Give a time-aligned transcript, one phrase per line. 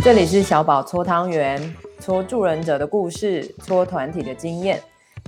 [0.00, 4.80] 这里是小宝搓汤圆，搓助人者的故事，搓团体的经验。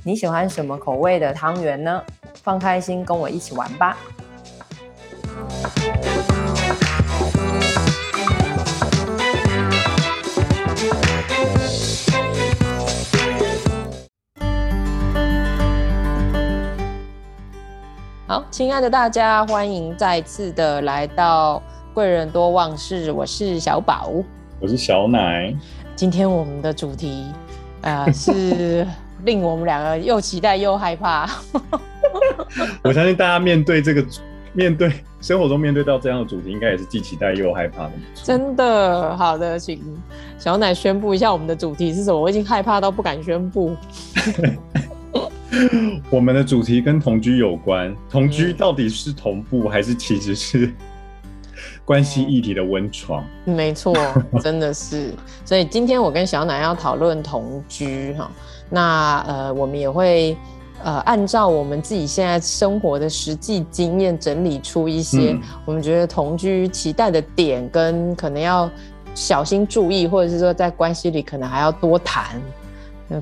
[0.04, 2.02] 你喜欢什么口味的汤圆呢？
[2.42, 3.96] 放开心，跟我一起玩吧。
[18.26, 21.60] 好，亲爱的大家，欢迎再次的来到
[21.92, 23.10] 贵人多忘事。
[23.10, 24.10] 我是小宝，
[24.60, 25.54] 我是小奶。
[25.96, 27.24] 今天我们的主题，
[27.80, 28.86] 呃，是
[29.24, 31.26] 令我们两个又期待又害怕。
[32.84, 34.04] 我相信大家面对这个，
[34.52, 34.92] 面对
[35.22, 37.92] 生活中面对到这样的主题，应该也是既期待又害怕的。
[38.22, 39.82] 真的，好的，请
[40.38, 42.20] 小奶宣布一下我们的主题是什么？
[42.20, 43.74] 我已经害怕到不敢宣布。
[46.10, 50.72] 我们的主题跟同居有关，同居到底是同步、嗯、还是其实是
[51.90, 53.24] 关系议题的温床？
[53.44, 53.92] 没错，
[54.40, 55.12] 真的是。
[55.44, 58.30] 所以今天我跟小奶要讨论同居哈，
[58.68, 60.36] 那呃，我们也会
[60.84, 68.70] 呃按照我们自己现在生活的实际经验整理出一些我们觉得同居期待的点，跟可能要
[69.12, 72.40] 小心注意，或者是说在关系里可能还要多谈。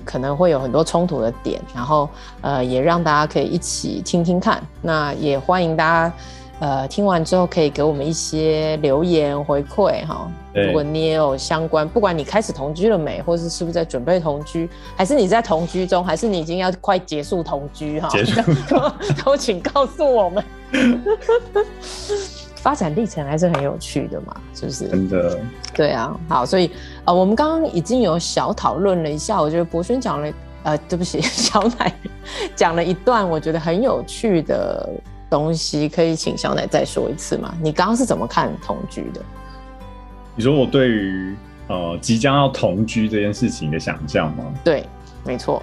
[0.05, 2.07] 可能会有很多冲突的点，然后
[2.43, 4.63] 呃，也让大家可以一起听听看。
[4.83, 6.15] 那也欢迎大家
[6.61, 10.31] 呃听完之后可以给我们一些留言回馈哈。
[10.55, 18.93] 如果你也有相关，不管你开始同居了没，或是是不是在准备同居，还是你在同居中，还是你已经要快结束同居哈，结束都，
[19.25, 20.45] 都请告诉我们。
[22.57, 24.89] 发展历程还是很有趣的嘛，是不是？
[24.89, 25.39] 真的。
[25.73, 26.69] 对啊，好，所以
[27.05, 30.33] 呃，我们刚刚已经有小讨论了一下，我觉得博轩讲了，
[30.65, 31.95] 呃，对不起， 小奶
[32.57, 34.91] 讲了一段我觉得很有趣的
[35.31, 37.55] 东西，可以请小奶再说一次吗？
[37.63, 39.21] 你刚刚是怎么看同居的？
[40.35, 41.35] 你说我对于
[41.67, 44.45] 呃即将要同居这件事情的想象吗？
[44.65, 44.85] 对，
[45.25, 45.63] 没错。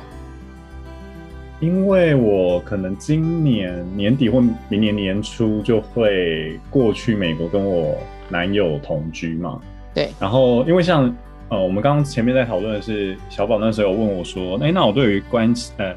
[1.62, 7.97] 因为我可能今年年底或明年年初就会过去美国跟我
[8.28, 9.59] 男友同居嘛。
[9.94, 10.12] 对。
[10.19, 11.16] 然后因为像
[11.47, 15.95] 呃，我们刚刚前面在讨论的是小宝那时候有问我说，哎，那我对于关系呃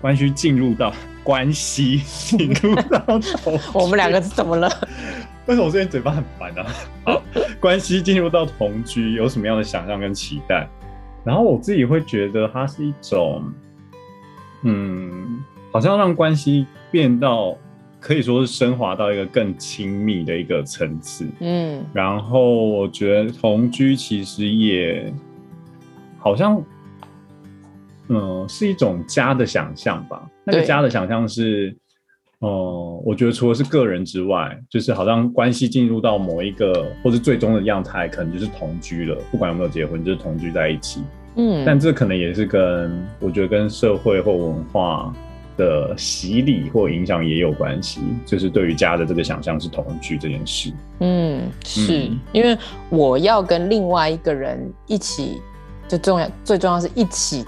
[0.00, 3.20] 关系进入到关系 进入到同
[3.58, 4.68] 居，我们两个是怎么了？
[5.46, 6.62] 为什么我最近嘴巴很烦呢？
[6.62, 6.72] 啊？
[7.14, 7.22] 好，
[7.60, 10.68] 关系进入到同居有什么样的想象跟期待？
[11.24, 13.42] 然后我自己会觉得它是一种。
[14.64, 17.56] 嗯，好像让关系变到
[17.98, 21.26] 可以说是升华到一个更亲密的一个层次。
[21.40, 25.12] 嗯，然后我觉得同居其实也
[26.18, 26.62] 好像，
[28.08, 30.22] 嗯，是一种家的想象吧。
[30.44, 31.76] 那个家的想象是，
[32.40, 39.16] 哦、呃，我觉得除了是个人之外，就是好像关系进入到某一个或是最终的样态，可能就是同居了。
[39.30, 41.02] 不管有没有结婚，就是同居在一起。
[41.36, 45.10] 嗯，但这可能也是跟我觉得跟社会或文化
[45.56, 50.72] 的洗礼或影响也有关系，就是对于家的这个想象是同居这件事。
[51.00, 52.58] 嗯，是嗯因为
[52.90, 55.40] 我要跟另外一个人一起，
[55.88, 57.46] 就重要最重要是一起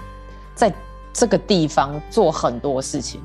[0.55, 0.73] 在
[1.13, 3.21] 这个地方做很多事情。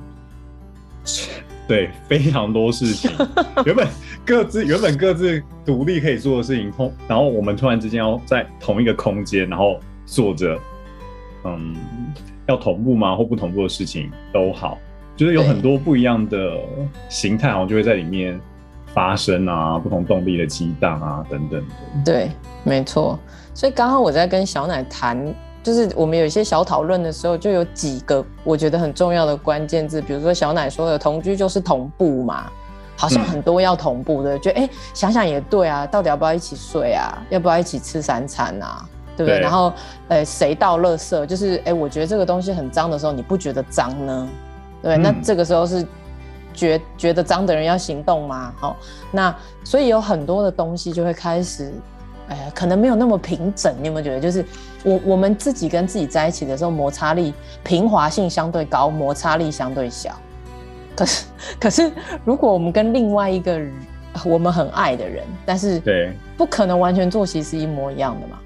[1.66, 3.10] 对，非常多事情，
[3.64, 3.88] 原本
[4.26, 9.80] 各自原本各自独立可以做的事情，通然后我们突然之间要在同一个空间，然后。
[10.06, 10.58] 做着，
[11.44, 11.76] 嗯，
[12.48, 13.14] 要同步吗？
[13.14, 14.76] 或不同步的事情都好，
[15.14, 16.58] 就是有很多不一样的
[17.08, 18.40] 形态，好像就会在里面
[18.92, 21.74] 发生啊，不同动力的激荡啊，等等的。
[22.04, 22.28] 对，
[22.64, 23.16] 没错。
[23.54, 25.32] 所以刚刚我在跟小奶谈，
[25.62, 32.50] 就是我们有一些小讨论的时候，就有几个我觉得很重要的关键字，比如说小奶说的同居就是同步嘛，
[32.96, 37.22] 好像很多要同步的，就、嗯、哎、欸，想想也对啊，到底要不要一起睡啊？
[37.30, 38.84] 要不要一起吃三餐啊？
[39.16, 39.38] 对不对？
[39.38, 39.70] 对，然后，
[40.08, 41.26] 呃，谁倒垃圾？
[41.26, 44.28] 就是，哎，我觉得这个东西很脏的时候，你不觉得脏呢？
[44.82, 45.86] 对，嗯、那这个时候是
[46.54, 48.54] 觉觉得脏的人要行动吗？
[48.56, 48.76] 好，
[49.10, 51.70] 那所以有很多的东西就会开始，
[52.30, 53.74] 哎，可能没有那么平整。
[53.80, 54.20] 你有没有觉得？
[54.20, 54.44] 就是
[54.82, 60.18] 我我们自己跟自己在一起的时候，摩擦力平滑性相对高，摩擦力相对小。
[60.96, 61.24] 可是，
[61.60, 61.92] 可是
[62.24, 63.60] 如果我们跟另外一个
[64.24, 68.38] 我们很爱的人，但是对，不可能完全作息是一模一样的嘛。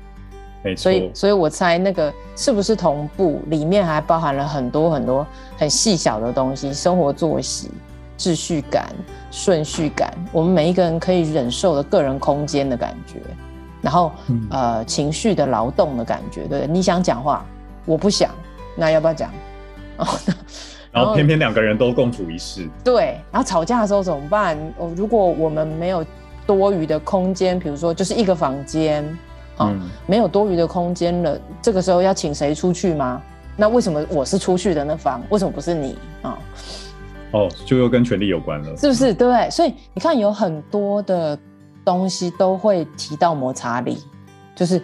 [0.79, 5.27] 所以，所以我猜那个是不是同步，里面还包含了很多很多
[5.59, 7.71] 很细小的东西，生活作息、
[8.17, 8.89] 秩序感、
[9.31, 13.21] 顺序感，我们每一个人可以忍受的个人空间的感觉，
[13.85, 17.45] 然后、嗯、呃情绪的劳动的感觉，对，你想讲话，
[17.85, 18.31] 我不想，
[18.75, 19.31] 那要不要讲？
[19.99, 20.07] 哦，
[20.91, 24.59] 然后偏偏两个人都共处一室，对，然后吵架的时候怎么办？
[24.79, 26.05] 哦，如果我们没有
[26.47, 29.05] 多余的空间，比如说就是一个房间。
[29.57, 33.23] 好、嗯，没有多余的空间了，这个时候要请谁出去吗？
[33.57, 35.23] 那为什么我是出去的那方？
[35.31, 36.37] 为什么不是你啊？
[37.31, 39.15] 哦，就又跟权力有关了，是不是？
[39.15, 41.39] 对，所以你看，有很多的
[41.85, 43.99] 东西都会提到摩擦力，
[44.55, 44.83] 就是，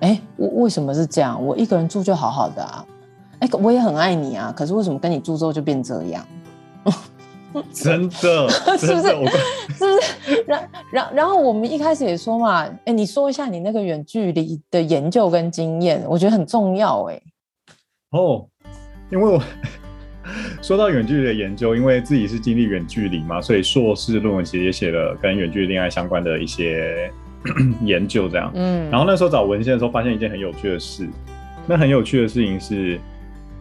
[0.00, 1.42] 哎，我为什么是这样？
[1.44, 2.84] 我一个人住就好好的啊，
[3.40, 6.26] 哎，我也很爱你啊，可是为什么跟你住之后就变这样？
[7.72, 9.08] 真的， 是不是？
[9.78, 9.86] 是不
[10.26, 10.44] 是？
[10.44, 17.22] 然然然后我们一开始也说嘛，哎，你说一下你那个远距离的研究跟经验，我觉得很重要，哎。
[18.10, 18.44] 哦，
[19.10, 19.40] 因为我
[20.62, 27.10] 说到远距离的研究，因为自己是经历远距离嘛，所以硕士论文其实也写了跟远距离恋爱相关的一些
[27.84, 28.50] 研究，这样。
[28.54, 31.08] 嗯，然后那时候找文献的时候，发现一件很有趣的事。
[31.66, 32.98] 那很有趣的事情是，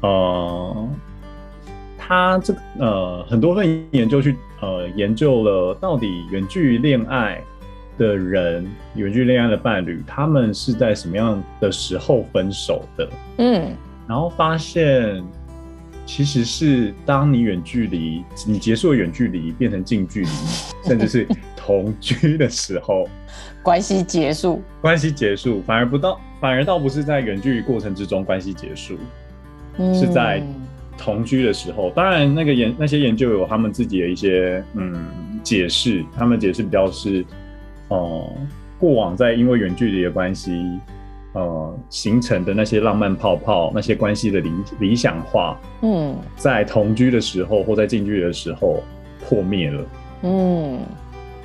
[0.02, 0.90] 呃。
[2.06, 7.42] 他这个呃，很多份研究去呃研究了到底远距离恋爱
[7.98, 13.10] 的人，远距离恋爱的伴侣，他们是在什么样的时候分手的？
[13.38, 13.72] 嗯，
[14.06, 15.24] 然后发现
[16.06, 20.30] 其实是当你远距离，你结束了远距离变成近距离，
[20.86, 23.08] 甚至是 同居的时候，
[23.62, 28.98] 关系结束，关系结束，反而不到，反而倒不是在远距离过程之中关系结束，
[29.78, 30.42] 嗯，是在。
[30.96, 34.96] 同居的时候，当然那个研那些研究有他们自己的一些嗯
[35.42, 37.26] 解释，他们解释比较是，
[37.88, 38.48] 哦、呃，
[38.78, 40.52] 过往在因为远距离的关系，
[41.34, 48.82] 呃形成的那些浪漫泡泡，那些关系的理理想化，嗯，在同居的时候或在近距离的时候
[49.28, 49.86] 破灭了，
[50.24, 50.80] 嗯，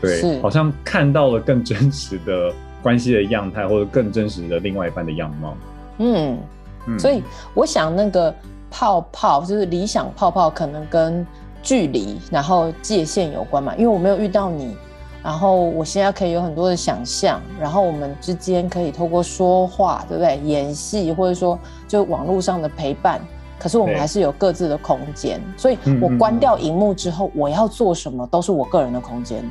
[0.01, 2.53] 对，好像看到了更真实的
[2.83, 5.57] 关系的样态，或者更真实的另外一半的样貌，
[5.99, 6.39] 嗯，
[6.87, 7.23] 嗯，所以
[7.55, 8.35] 我想那个。
[8.71, 11.27] 泡泡就是理想泡泡，可能跟
[11.63, 13.75] 距离，然后界限有关嘛。
[13.77, 14.77] 因为我没有遇到你，
[15.23, 20.39] 然后我现在可以有很多的想象，然后我们之间可以透过说话，对不对？
[20.39, 23.21] 演戏，或者说就网络上的陪伴。
[23.59, 29.43] 可是我们还是有各自的空间，所以我关掉荧幕之后，我要做什么都是我个人的空间。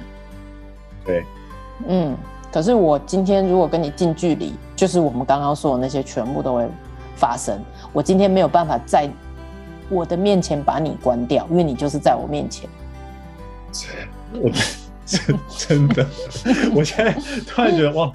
[1.05, 1.25] 对，
[1.87, 2.15] 嗯。
[2.49, 6.65] 可是我今天如果跟你近距离，就是我们刚刚说的那些全部都会
[7.17, 7.59] 发生。
[7.91, 9.09] 我今天没有办法在
[9.89, 12.69] 我的面前把你关掉，因为你就是在我面前。
[14.41, 14.49] 我
[15.07, 16.05] 真真的，
[16.75, 17.11] 我现在
[17.47, 18.11] 突然觉得哇，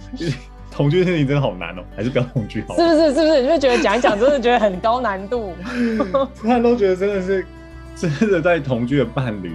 [0.71, 2.77] 同居的事情真的好难哦，还是不要同居好。
[2.77, 3.15] 是不是？
[3.15, 3.43] 是不是？
[3.43, 5.55] 你就觉得讲一讲，真的觉得很高难度。
[6.39, 7.45] 突然都觉得真的是
[7.97, 9.53] 真的在同居的伴侣，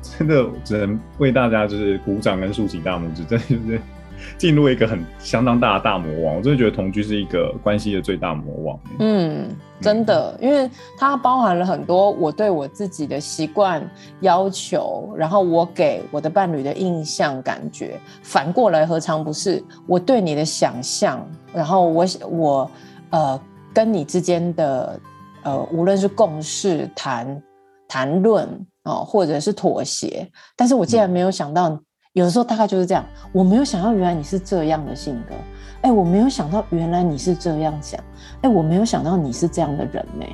[0.00, 3.80] 真的只能为大家就是鼓掌跟竖起大拇指，真的就是。
[4.36, 8.80] 进入一个很相当大的大魔王，我真的觉得同居是一个关系的最大魔王。
[8.98, 9.48] 嗯，
[9.80, 13.88] 真的，因为它包含了很多我对我自己的习惯
[14.20, 21.26] 要求，然后我给我的伴侣的印象感觉，反过来何尝不是我对你的想象？
[21.54, 22.70] 然后我我
[23.10, 23.40] 呃
[23.72, 25.00] 跟你之间的
[25.42, 27.42] 呃无论是共事、谈
[27.86, 28.48] 谈论
[28.84, 31.80] 哦，或者是妥协，但是我竟然没有想到。
[32.18, 35.34] 有的时候大概就是这样，我没有想到原来你是这样的性格，
[35.82, 38.00] 哎，我没有想到原来你是这样想，
[38.42, 40.26] 哎，我没有想到你是这样的人呢，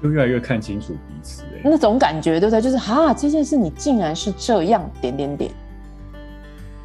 [0.00, 2.62] 就越来越看清楚彼此，哎，那种感觉对不对？
[2.62, 5.50] 就是哈，这件事你竟然是这样点点点，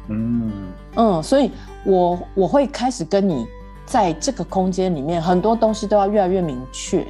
[0.08, 0.50] 嗯。
[0.96, 1.52] 嗯，所以
[1.84, 3.46] 我我会开始跟你
[3.86, 7.06] 在这个空间里面，很多东西都要越来越明确，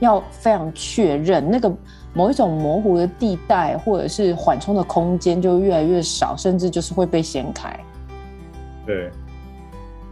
[0.00, 1.48] 要非常确认。
[1.48, 1.72] 那个。
[2.12, 7.78] 某一种模糊的地带，或者是缓冲的空间就越来越少，甚至就是会被掀开。
[8.84, 9.10] 对，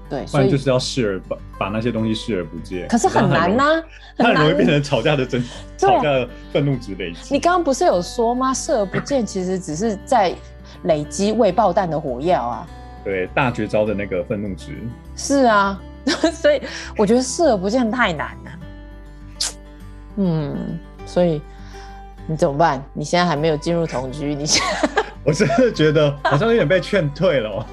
[0.08, 2.86] 对，所以就是要视而把把那些东西视而不见。
[2.86, 3.82] 可是很难呐，
[4.16, 5.42] 它很容易 变成吵架的真，
[5.76, 7.34] 吵架的愤怒值累积。
[7.34, 8.54] 你刚刚不是有说吗？
[8.54, 10.32] 视而不见 其实只是在
[10.84, 12.66] 累积未爆弹的火药啊。
[13.02, 14.78] 对，大绝招的那个愤怒值。
[15.16, 15.80] 是啊，
[16.32, 16.62] 所以
[16.96, 18.50] 我觉得视而不见太难了。
[20.16, 21.42] 嗯，所以。
[22.30, 22.84] 你怎么办？
[22.92, 27.66] 你现在还没有进入同居，你现在 我真的觉得好像有点被劝退了。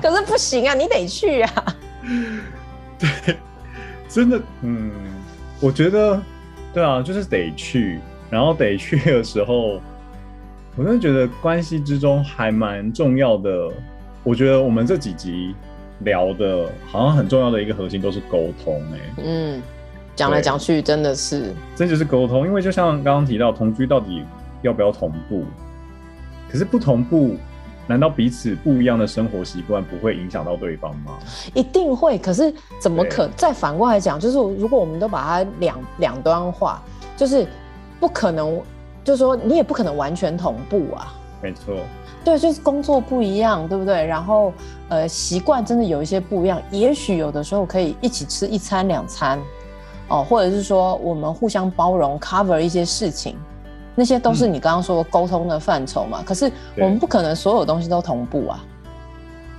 [0.00, 1.64] 可是不行啊，你得去啊。
[2.98, 3.36] 对，
[4.08, 4.90] 真的，嗯，
[5.60, 6.20] 我觉得，
[6.72, 8.00] 对啊，就是得去。
[8.30, 9.80] 然后得去的时候，
[10.76, 13.68] 我真的觉得关系之中还蛮重要的。
[14.22, 15.54] 我觉得我们这几集
[16.00, 19.62] 聊的，好像很重要的一个核心都是沟通，哎，嗯。
[20.16, 22.46] 讲来讲去，真的是，这就是沟通。
[22.46, 24.24] 因为就像刚刚提到，同居到底
[24.62, 25.44] 要不要同步？
[26.50, 27.36] 可是不同步，
[27.86, 31.12] 难道彼此不一样的生活习惯不会影响到对方吗？
[31.54, 32.18] 一定会。
[32.18, 33.28] 可是怎么可？
[33.36, 36.82] 再反过来讲，就是如果我们都把它两两端化，
[37.16, 37.46] 就是
[37.98, 38.60] 不可能，
[39.02, 41.14] 就是说你也不可能完全同步啊。
[41.42, 41.74] 没错。
[42.22, 44.04] 对，就是工作不一样，对不对？
[44.04, 44.52] 然后
[44.90, 49.38] 呃，习惯真的有一些不一样，也许有的时候可以一起吃一餐两餐，
[50.10, 53.36] 哦，或者是说我们互相包容，cover 一些事情，
[53.94, 56.18] 那些都是你刚刚说沟通的范畴嘛。
[56.20, 58.64] 嗯、可是我们不可能所有东西都同步啊。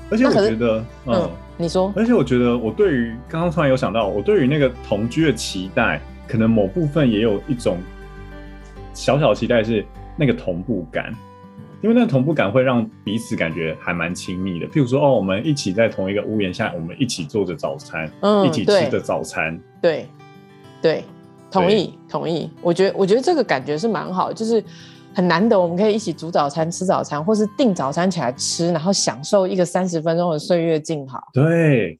[0.10, 7.77] 而且我觉得，嗯，嗯，你说，而且我觉得我对于刚刚突然有想到，我对于那个同居的期待，可能某部分也有一种
[8.93, 11.15] 小小的期待是那个同步感。
[11.81, 20.08] 因为那个同步感会让彼此感觉还蛮亲密的，譬如说，哦，我们一起在同一个屋檐下，我们一起做着早餐，嗯，一起吃着早餐，对，
[20.81, 21.03] 对，
[21.51, 22.50] 同意，同意。
[22.61, 24.63] 我觉得，我觉得这个感觉是蛮好，就是
[25.13, 31.21] 很难得，我们可以一起煮早餐、吃早餐，或是订早餐起来吃，然后享受一个三十分钟的岁月静好。
[31.33, 32.00] 对，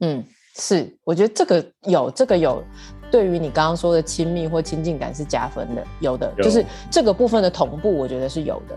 [0.00, 0.22] 嗯，
[0.56, 2.62] 是，我觉得这个有，这个有。
[3.10, 8.76] 对于你刚刚说的亲密或亲近感是加分的，有的有就是这个部分的同步，我觉得是有的。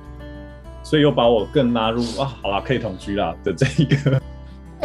[0.84, 4.22] 所以又把我更拉入啊，好啦，可以同居啦的这一个，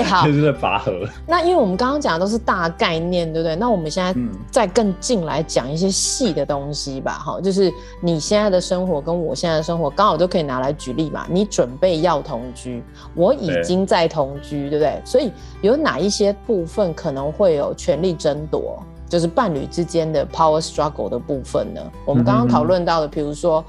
[0.04, 0.92] 好， 就是在拔河。
[1.26, 3.56] 那因为我们刚刚讲的都是大概念，对不对？
[3.56, 4.14] 那我们现在
[4.50, 11.26] 再更进来讲一些细的东西吧，哈、嗯，就是你现在的生活跟我现在的生活刚好都可以拿来举例嘛。
[11.28, 12.82] 你准备要同居，
[13.14, 15.02] 我已经在同居，对，对不对？
[15.04, 18.82] 所以有哪一些部分可能会有权力争夺？
[19.08, 21.80] 就是伴侣之间的 power struggle 的部分呢？
[22.04, 23.64] 我们刚刚讨论到的，比如说，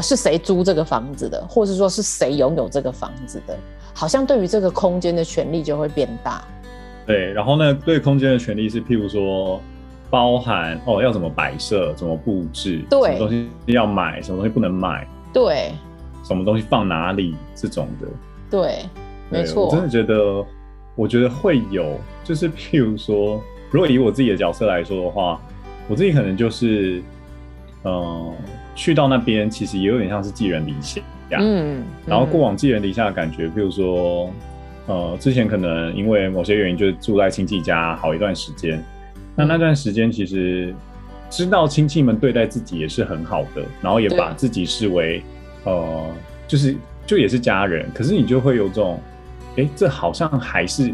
[0.00, 3.58] 是谁租这个房子的，或是说是谁拥有这个房子的，
[4.00, 6.42] 好像对于这个空间的权利就会变大。
[7.06, 9.60] 对，然后呢，对空间的权利是，譬如说，
[10.08, 15.72] 包含哦，要怎么摆设，怎么布置，对，什么东西要买，什么东西不能买，对，
[16.24, 18.06] 什么东西放哪里这种的，
[18.50, 18.86] 对，
[19.28, 19.66] 没错。
[19.66, 20.42] 我真的觉得，
[20.94, 23.38] 我觉得会有，就是譬如说。
[23.70, 25.38] 如果以我自己的角色来说的话，
[25.88, 27.02] 我自己可能就是，
[27.84, 28.34] 嗯、呃，
[28.74, 31.02] 去到那边其实也有点像是寄人篱下，
[31.38, 34.30] 嗯，嗯，然后过往寄人篱下的感觉，比如说，
[34.86, 38.82] 呃，之前可能因为某些原因就住在亲戚家好一段时间，
[39.36, 40.74] 那那段时间其实
[41.28, 45.22] 知道亲戚们对待自己也是很好的，然后也把自己视为，
[45.64, 46.06] 呃，
[46.48, 46.74] 就是
[47.06, 49.00] 就也是家人，可是你就会有种，
[49.56, 50.92] 哎，这好像还是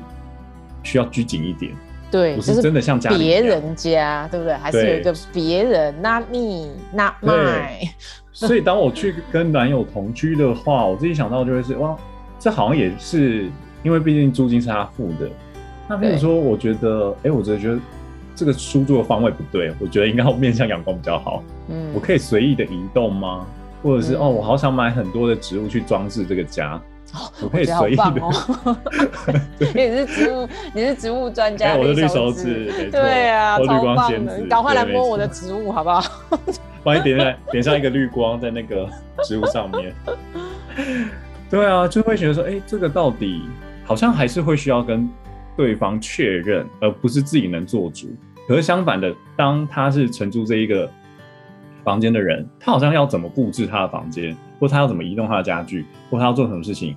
[0.82, 1.72] 需要拘谨一点。
[2.08, 4.54] 对，不是真的像家别人家，对不对？
[4.54, 7.88] 还是有一个别人，not me，not mine。
[8.36, 11.96] 所以当我去跟男友同居的话，我自己想到就会是哇，
[12.38, 13.48] 这好像也是
[13.82, 15.26] 因为毕竟租金是他付的。
[15.88, 17.78] 那比如说，我觉得，哎，我觉得
[18.34, 21.42] 这个书桌的方位不对，我觉得应该要面向阳光比较好。
[21.68, 23.46] 嗯，我可以随意的移动吗？
[23.82, 26.78] 或者是、嗯、哦，我好想买很多的植物去装饰这个家。
[27.42, 28.76] 我可以随意的， 哦、
[29.58, 36.02] 你是植物，你是植物专家，欸，我的绿手指，对啊，绿光仙子，你赶快来摸我的植物好不好？
[36.82, 38.88] 帮你点上点上一个绿光在那个
[39.24, 39.92] 植物上面。
[41.50, 43.42] 对啊，就会觉得说，哎，欸，这个到底
[43.84, 45.08] 好像还是会需要跟
[45.56, 48.08] 对方确认，而不是自己能做主。
[48.48, 50.88] 可是相反的，当他是承租这一个
[51.82, 56.96] 房间的人，他好像要怎么布置他的房间，或他要怎么移动他的家具，或他要做什么事情。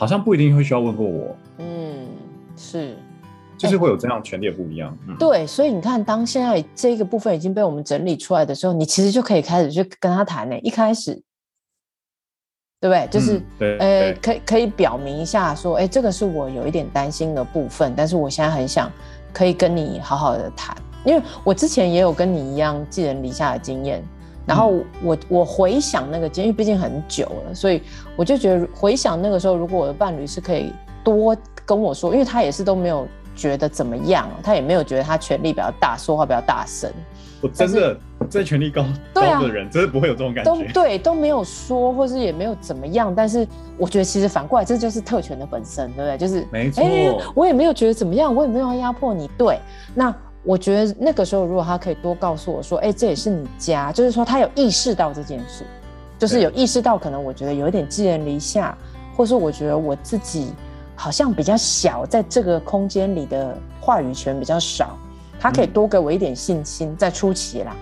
[0.00, 2.08] 好像不一定会需要问过我，嗯，
[2.56, 2.96] 是，
[3.58, 10.58] 就是会有这样权利不一样，欸嗯、对，所以你看，当现在这个部分已经被我们整理出来的时候，你其实就可以开始去跟他谈呢。
[10.60, 11.12] 一开始，
[12.80, 13.06] 对不对？
[13.10, 18.90] 就是，呃、可以可以表明一下，说，哎、欸，这个是我有一点担心的部分，但是我现在很想
[19.34, 24.02] 可以跟你好好的谈，因为我之前也有跟你一样寄人篱下的经验。
[24.46, 27.82] 然后我我回想那个，因为毕竟很久了，所以
[28.16, 30.72] 我就觉得回想那个时候，如果我的伴侣是可以
[31.04, 33.06] 多跟我说，因为他也是都没有
[33.36, 36.90] 觉得怎么样，他也没有觉得他权力比较大，说话比较大声。
[37.42, 37.96] 我真的
[38.28, 40.50] 在权力高 高的人，真的不会有这种感觉。
[40.52, 43.14] 都对，都没有说，或是也没有怎么样。
[43.14, 43.46] 但是
[43.78, 46.18] 我觉得其实反过来，这就是特权的本身，对不对？
[46.18, 49.30] 就是没错，欸，我也没有觉得怎么样，我也没有要压迫你。
[49.38, 49.58] 对，
[49.94, 50.14] 那。
[50.42, 55.64] 我觉得那个时候，如果他可以多告诉我说：“哎、欸，这也是你家。”就是说，他有意识到这件事，
[56.18, 58.76] 就是有意识到可能我觉得有一点寄人篱下，
[59.14, 60.52] 或是我觉得我自己
[60.96, 64.96] 好像比较小，在这个空间里的话语权比较少。
[65.38, 67.76] 他可以多给我一点信心，在初期啦。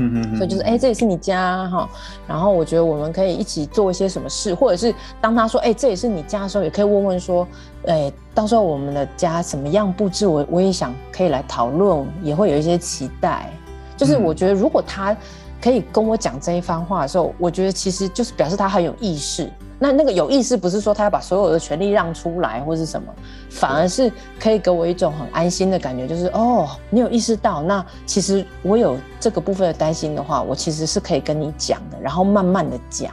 [0.00, 1.88] 嗯嗯，所以就是哎、欸，这也是你家哈。
[2.26, 7.46] 然后我觉得我们可以一起做一些什么事，或者是当他说哎、欸，这也是你家的时候，也可以问问说，
[7.86, 13.50] 哎、欸，到时候我们的家怎么样布置，我我也想可以来讨论，也会有一些期待。
[13.96, 15.16] 就是我觉得如果他
[15.60, 19.50] 可以跟我讲这一番话的时候，我觉得其实就是表示他很有意识。
[19.82, 23.12] 那那个有意思不是说他要把所有的权利让出来或是什么，
[23.48, 33.10] 反而是可以给我一种很安心的感觉，就是哦，你有意识到，那其实我有这个部分的担心的话，我其实是可以跟你讲的，然后慢慢的讲，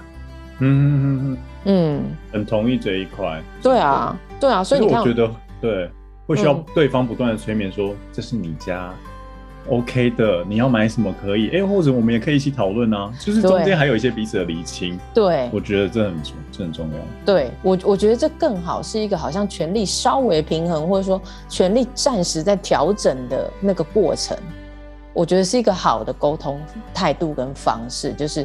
[0.59, 3.41] 嗯嗯嗯嗯，嗯，很同意这一块。
[3.63, 5.31] 对啊，对啊，所以我觉得
[5.61, 5.89] 对，
[6.27, 8.93] 会需要对方不断的催眠说，这是你家。
[9.69, 11.47] OK 的，你要买什么可以？
[11.49, 13.11] 哎、欸，或者我们也可以一起讨论啊。
[13.19, 14.97] 就是中间还有一些彼此的厘清。
[15.13, 16.99] 对，我觉得这很重，这很重要。
[17.25, 24.37] 对我，我觉得这更好，是一个好像权力稍微平衡，或者说权力暂时在调整的那个过程。
[25.13, 26.61] 我觉得是一个好的沟通
[26.93, 28.13] 态度跟方式。
[28.13, 28.41] 就是，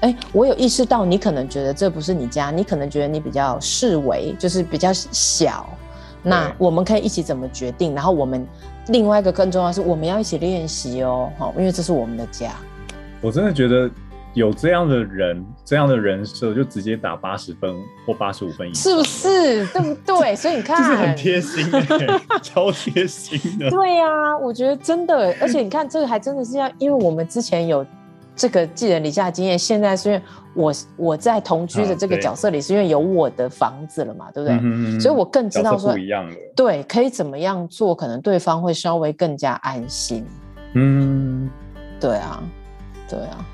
[0.00, 5.68] 哎、欸，我有意识到你可能觉得这不是你家，你可能觉得你比较视为就是比较小。
[6.22, 7.94] 那我们可以一起怎么决定？
[7.94, 8.46] 然后我们。
[8.88, 12.50] 另外一个更重要的是，我们要一起练习哦，好，因为这是我们的家。
[13.20, 13.88] 我真的觉得
[14.34, 17.72] 有这样的人，这样的人设，就直接打八十分
[18.04, 19.66] 或八十五分以上，是不是？
[19.66, 20.34] 对不对？
[20.34, 21.64] 所以你看，就是很贴心，
[22.42, 23.70] 超贴心的。
[23.70, 27.86] 对呀、啊，我觉得真的，而且你看，这个还真的是要，因为我们之前有。
[28.42, 30.22] 这个寄人篱下的经验，现在是因为
[30.52, 34.58] 我我在同居的这个角色里，是因为有我的房子了嘛，对不对？
[34.60, 40.26] 嗯、所以我更知道说，不一样对，可以怎么样做，可能对方会稍微更加安心。
[40.72, 41.48] 嗯，
[42.00, 42.42] 对啊，
[43.08, 43.46] 对啊。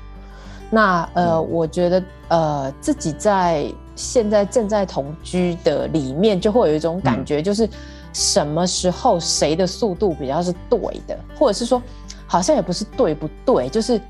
[0.71, 7.69] 那呃、嗯，我觉得呃，自己在现在正在同居的里面，就会有一种感觉，就是
[8.11, 11.79] 什么时候谁的速度比较是对的，或者是说，
[12.25, 14.01] 好像也不是对不对，就是。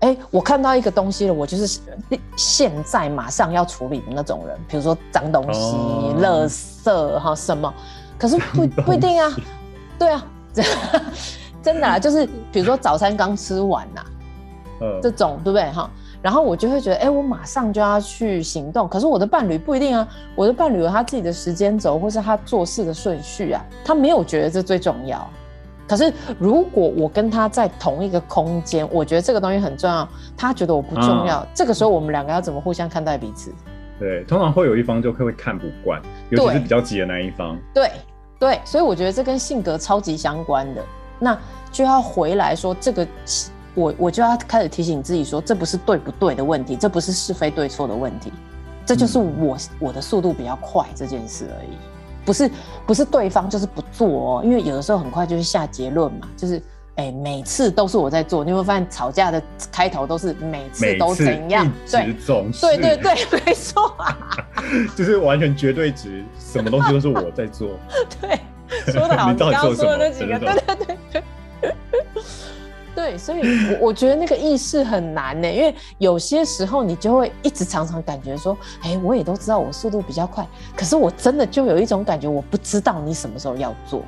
[0.00, 1.80] 哎，我看到一个东西了，我就是
[2.36, 4.56] 现在马上要处理的那种人。
[4.68, 7.72] 比如说脏东西、哦、垃圾哈什么，
[8.16, 9.34] 可是不不一定啊。
[9.98, 10.24] 对啊，
[11.60, 14.06] 真的啊，就是比如说早餐刚吃完呐、啊
[14.80, 15.90] 嗯，这种对不对哈？
[16.22, 18.88] 然后我就会觉得，哎，我马上就要去行动。
[18.88, 25.28] 可是我的伴侣不一定啊，我的伴侣有他自己的时间轴，或是他做事的顺序啊，他没有觉得这最重要。
[25.88, 30.06] 可是，如果我跟他在同一个空间，我觉得这个东西很重要。
[30.36, 33.52] 他觉得我不重要，啊、这个时候我们两个要怎么互相看待彼此？
[33.98, 37.58] 对，通常会有一方就会看不惯，尤其是比较急的那一方。
[37.74, 37.90] 对
[38.38, 40.84] 对，所以我觉得这跟性格超级相关的。
[41.18, 41.36] 那
[41.72, 43.04] 就要回来说，这个
[43.74, 48.32] 我我就要开始提醒自己说，这不是对不对的问题，这不是是非对错的问题，
[48.86, 51.76] 这就是我、嗯、我的速度比较快这件事而已。
[52.28, 52.50] 不是
[52.86, 56.58] 不是对方就是不做哦，因为有的时候很快就是下结论嘛，就是
[56.96, 62.60] 哎、欸，每次都是我在做，你会发现吵架的开头都是每次都怎样，对，总是。
[62.66, 63.94] 对对对，没错。
[63.96, 64.14] 啊，
[64.94, 67.70] 就是完全绝对值，什么东西都是我在做，
[68.20, 68.38] 对，
[68.92, 71.22] 说的好， 你刚刚说的那几个，对对对
[71.62, 71.74] 对。
[72.98, 73.40] 对，所以，
[73.74, 84.02] 我我觉得那个意识很难呢，因为有些时候你就会一直常常感觉说，哎，我也都知道我速度比较快，可是我真的就有一种感觉，我不知道你什么时候要做，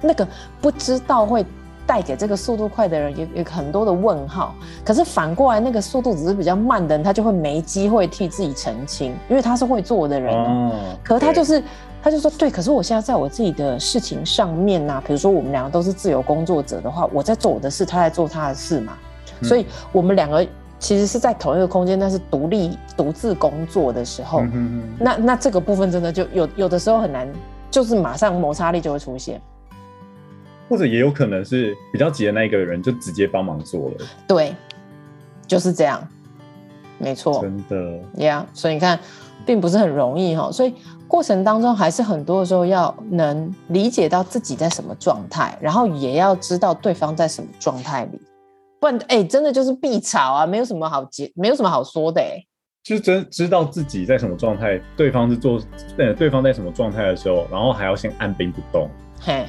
[0.00, 0.26] 那个
[0.58, 1.44] 不知道会
[1.86, 4.54] 带给这个速度快的人有有很多的问号。
[4.82, 10.72] 可是反过来，那个速度只是比较慢的人，他就会没机会替自己澄清，因为他是会做的人，哦，
[11.04, 11.62] 可是他就是。
[12.04, 18.92] 他就说：“对，可是我现在在我自己的事情上面呐、啊，比如说我们两个都是自由工作者的话，我在做我的事，他在做他的事嘛，
[19.40, 20.46] 嗯、所以我们两个
[20.78, 24.82] 其实是在同一个空间，但是独立独自工作的时候，嗯、哼哼。
[25.00, 27.26] 那那这个部分真的就有有的时候很难，
[27.70, 29.40] 就是马上摩擦力就会出现，
[30.68, 33.96] 或者也有可能是比较急的那一个人就直接帮忙做了，
[34.28, 34.54] 对，
[35.46, 36.06] 就是这样，
[36.98, 38.24] 没错，真的。
[38.26, 39.00] 呀，yeah, 所以你看。”
[39.46, 40.72] 并不是很容易哈，所以
[41.14, 48.20] 过程当中还是很多的时候要能理解到自己在什么状态，然后也要知道对方在什么状态里，
[48.80, 52.44] 不然哎、欸，真的就是必吵啊，没有什么好结，没有什么好说的哎。
[52.82, 55.62] 就是真知道自己在什么状态，对方是做
[55.96, 59.46] 呃，对方在什么状态的时候，然后还要先按兵不动，嘿，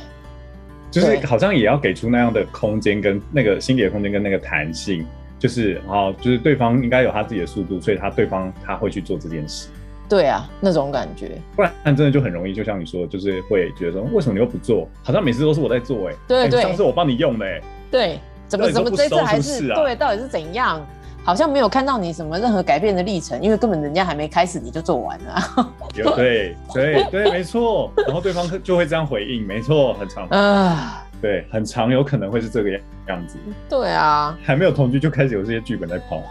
[0.91, 5.03] 就是好像也要给出那样的空间跟那个心理的空间跟那个弹性，
[5.39, 9.69] 就是啊，就是对方应该有他自己的速度，所以他对方他会去做这件事。
[10.07, 14.87] 对啊，那种感觉，不然真的就很容易，就像你说的，就是会觉得说，为什么你又不做？
[15.03, 20.85] 好像每次都是我在做、欸，哎，对对，上次我帮你用的、欸，对，怎么怎么这次还是，对，到底是怎样？
[21.23, 25.73] 好像没有看到你什么任何改变的历程，因为根本人家还没开始你就做完了。
[25.95, 32.69] 有对对对，没错，然后对方就会这样回应，没错，很长啊，对，很长有可能会是这个
[33.07, 33.39] 样子。
[33.67, 36.21] 对啊，还没有同居就开始有这些剧本在跑。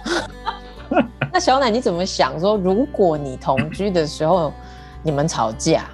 [1.34, 2.38] 那小奶你怎么想？
[2.38, 4.52] 说如果你同居的时候
[5.02, 5.86] 你们吵架，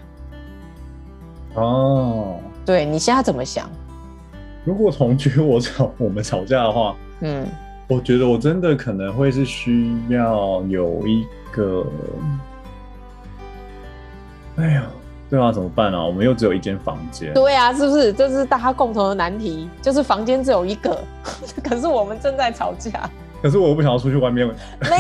[1.55, 3.67] 哦，对，你现在怎么想？
[4.67, 7.47] 如果同居我吵我们吵架的话，嗯，
[7.89, 11.87] 我觉得我真的可能会是需要有一个，
[14.57, 14.83] 哎呀，
[15.31, 16.05] 对啊，怎么办啊？
[16.05, 18.13] 我们又只有一间房间，对啊，是不是？
[18.13, 21.03] 这是大家共同的难题，就是房间只有一个，
[21.65, 23.09] 可是我们正在吵架。
[23.43, 24.49] 可是我又不想要出去外面，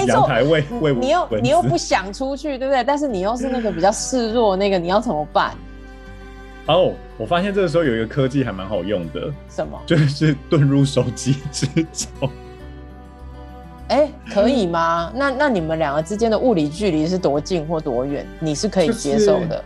[0.07, 2.83] 阳台喂喂你又你又不想出去，对不对？
[2.83, 5.55] 但是你又是那个比较示弱那个，你要怎么办？
[6.67, 9.79] 哦，oh, 我发现这个时候有一个科技还蛮好用的，什么？
[9.85, 12.31] 就是遁入手机之中。
[13.89, 15.13] 哎、欸，可以吗？
[15.15, 18.25] 那那你们两个之间的物理距离是多近或多远？
[18.39, 19.49] 你是可以接受的？
[19.49, 19.63] 就是、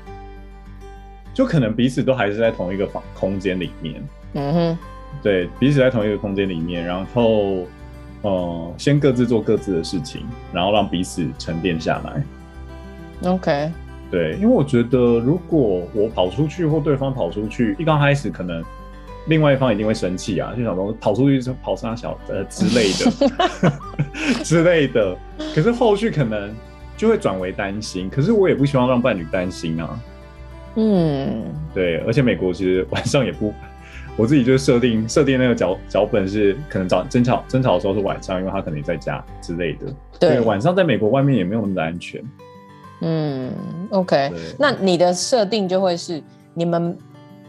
[1.34, 4.08] 就可能彼此都还是在同一个房空间里面。
[4.32, 4.78] 嗯哼，
[5.22, 7.66] 对，彼此在同一个空间里面，然后。
[8.24, 13.30] 哦、嗯，先各自做各自的事情，然后让彼此沉淀下来。
[13.30, 13.70] OK，
[14.10, 18.64] 对，因为我觉得如果我跑出去或对方跑出去，一刚开始可能
[19.28, 23.72] 另外一方一定会生气啊，就想说跑出去就跑三小呃之类的
[24.42, 25.16] 之类的。
[25.54, 26.54] 可是后续可能
[26.96, 30.00] 就会转为担心，可是我也不希望让伴侣担心啊。
[30.76, 33.52] 嗯，对，而且美国其实晚上也不。
[34.16, 39.86] 我自己就是设定设定那个脚脚本是可能早争吵争吵的时候是晚上，因为他可能在家之类的。
[40.20, 42.22] 对，晚上在美国外面也没有那么的安全。
[43.00, 43.52] 嗯
[43.90, 46.22] ，OK，那你的设定就会是
[46.54, 46.96] 你们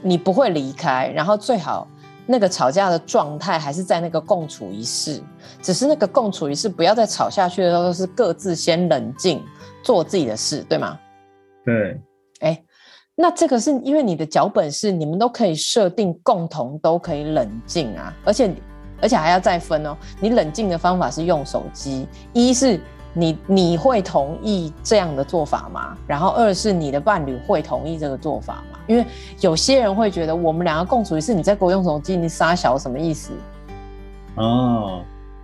[0.02, 1.88] 你不会离开，然后最好
[2.26, 5.22] 那个吵架的状态还是在那个共处一室，
[5.62, 9.40] 只是那个共处一室不要再吵下去的时候是各自先冷静
[9.84, 11.00] 做自己的事，对吗？
[11.64, 12.02] 对。
[12.40, 12.64] 哎、欸。
[13.18, 18.54] 那这个是因为你的脚本是你们都可以设定共同都可以冷静啊，而且
[19.02, 19.96] 而且还要再分哦。
[20.20, 22.78] 你冷静的方法是用手机，一是
[23.14, 25.98] 你你会同意这样的做法吗？
[26.06, 28.80] 然后二是你的伴侣会同意这个做法吗？
[28.86, 29.06] 因为
[29.40, 33.32] 有些人会觉得我们两个共处一室，你在给我用手机，你撒小什么意思？
[34.36, 35.02] 啊，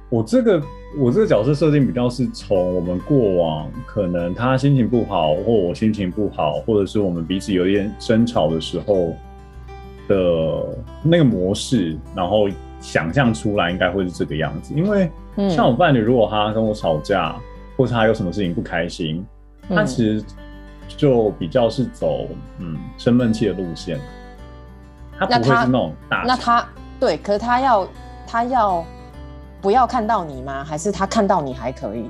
[0.10, 0.62] 我这个。
[0.98, 9.16] 我这个角色设定比较是从我们过往可能他心情不好，或我心情不好，或者是我们彼此有点争吵的时候
[10.10, 12.50] 的那个模式，然后
[12.82, 14.74] 想象出来应该会是这个样子。
[14.74, 15.10] 因为
[15.50, 17.36] 像我伴侣，如果他跟我吵架，
[17.78, 19.26] 或是他有什么事情不开心，
[19.70, 20.22] 他其实
[20.90, 22.28] 就比较是走
[22.60, 23.98] 嗯生闷气的路线，
[25.18, 26.34] 他不会是那种大那。
[26.34, 26.68] 那他
[27.00, 27.88] 对，可是他要
[28.28, 28.86] 他要。
[29.62, 30.64] 不要看到你吗？
[30.64, 32.10] 还是他看到你还可以？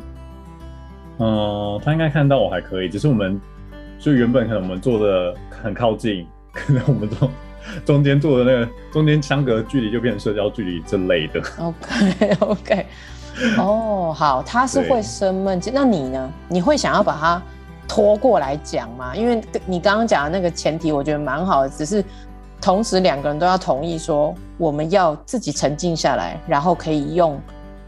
[1.20, 3.40] 嗯、呃，他应该看到我还可以，只是我们
[4.00, 7.30] 就原本可能我们坐的很靠近，可能我们中
[7.86, 11.42] 中间坐的那个中间相隔距离就变成社交距离之类的。
[11.60, 12.86] OK OK，
[13.58, 16.32] 哦，好，他是会生闷气，那你呢？
[16.48, 17.42] 你会想要把他
[17.88, 19.16] 拖过来讲吗？
[19.16, 22.04] 因为你刚刚讲的那个前提，我觉得蛮好的，只是。
[22.62, 27.40] 同时，两个人都要同意说，我们要自己沉静下来，然后可以用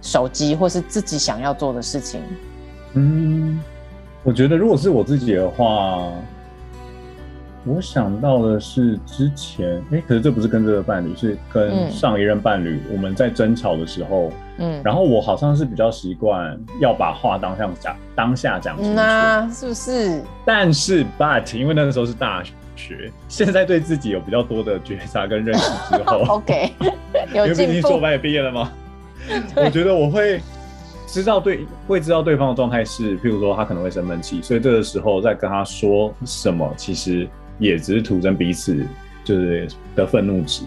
[0.01, 2.19] 手机或是自己想要做的事情。
[2.93, 3.61] 嗯，
[4.23, 6.09] 我觉得如果是我自己的话，
[7.65, 20.23] 我想到的是之前，哎、欸，可是这不是跟这个伴侣，是跟上一任伴侣，嗯、我们在争吵的时候，嗯，然后我好像是比较习惯要把话当下讲，当下讲清楚，那是不是？
[20.43, 22.53] 但是，but 因为那个时候是大学。
[22.83, 26.71] 学现在对自己有比较多的觉察跟认识之后， OK，
[27.33, 27.61] 有进步。
[27.61, 28.71] 因为毕竟硕班也毕业了吗？
[29.55, 30.41] 我觉得我会
[31.07, 38.85] 知道对，会知道对方的状态是，譬如说他可能会生闷气，所以这个时候在跟他说什么，其实也只是徒增彼此
[39.23, 40.63] 就是的愤怒值。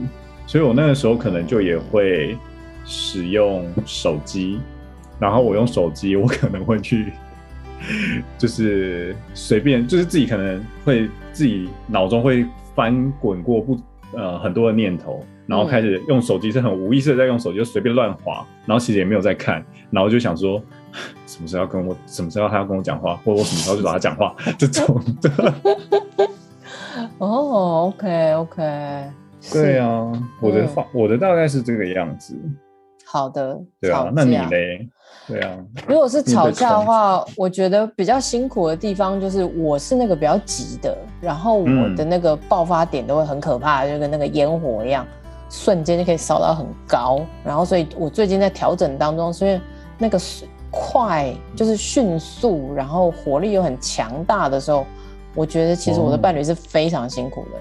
[0.46, 2.38] 所以我那个时候可能就也会
[2.84, 4.58] 使用手机，
[5.18, 7.12] 然后我用手机，我可能会去。
[8.38, 13.78] 就是随便，就是自己可能会自己脑中会翻滚过不
[14.14, 20.62] 呃很多的念头，然后开始用手机是很无意识的在用手机，就随便乱滑，然后其实也没有在看，然后就想说
[21.26, 25.54] 什么时候要跟我，什么时候他要跟我讲话，或者我什么时候去找他讲话 这种的。
[27.18, 28.62] 哦，OK OK，
[29.52, 32.36] 对啊，我的话，我的大概是这个样子。
[33.04, 34.88] 好的，对啊，那你嘞？
[35.28, 35.50] 对啊，
[35.88, 45.04] 如果是吵 架的话，我觉得比较辛苦的地方就是我是那个比较急的，然后我的那个爆发点都会很可怕，就跟那个烟火一样，
[45.50, 47.20] 瞬间就可以烧到很高。
[47.44, 49.60] 然后，所以我最近在调整当中，所以
[49.98, 50.16] 那个
[50.70, 54.86] 快就是迅速，然后火力又很强大的时候，
[55.34, 57.58] 我觉得其实我的伴侣是非常辛苦的，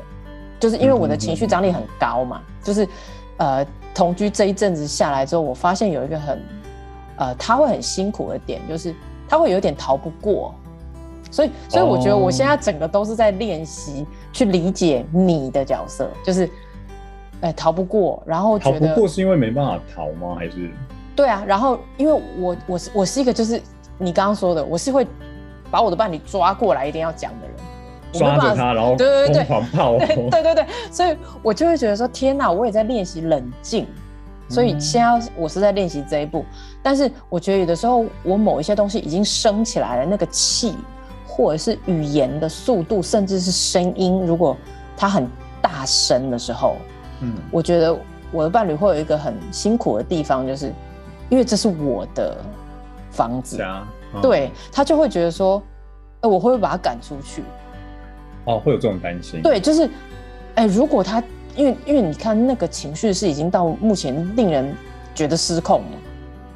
[0.59, 2.41] 就是因为我的情绪张力很高嘛。
[2.63, 2.87] 就是
[3.37, 6.39] 呃，同居这一阵子下来之后，我发现有一个很。
[7.17, 8.93] 呃，他会很辛苦的点就是
[9.27, 10.53] 他会有点逃不过，
[11.31, 16.45] 所以所以我觉得我现在整个都是在练习去理解你的角色，就是，
[17.41, 20.35] 哎、欸，逃不过，然后逃不过是因为没办法逃吗？
[20.37, 20.69] 还是？
[21.15, 23.61] 对啊，然后因为我我是我是一个就是
[23.97, 25.07] 你刚刚说的，我是会
[25.71, 27.55] 把我的伴侣抓过来一定要讲的人，
[28.11, 33.87] 抓着他，然后对对对，狂炮，对对对，所以我就会觉得说天哪，我也在练习冷静。
[34.47, 36.45] 所以现在我是在练习这一步，
[36.83, 40.75] 但是我觉得有的时候我某一些东西已经升起来了，那个气
[41.25, 44.55] 或者是语言的速度，甚至是声音，如果
[44.95, 45.27] 它很
[45.61, 46.75] 大声的时候，
[47.21, 47.97] 嗯，我觉得
[48.31, 50.71] 我的伴侣会有一个很辛苦的地方，就是
[51.29, 52.37] 因为这是我的
[53.09, 53.59] 房子，
[54.13, 55.61] 嗯、对，他就会觉得说，
[56.21, 57.43] 呃，我会不会把他赶出去？
[58.45, 59.41] 哦，会有这种担心。
[59.41, 59.89] 对，就是，
[60.53, 61.23] 哎，如果他。
[61.55, 64.75] 因为因为你看那个情绪是已经到目前令人
[65.13, 65.97] 觉得失控了，